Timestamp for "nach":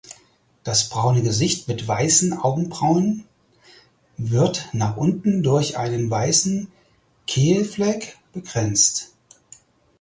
4.73-4.97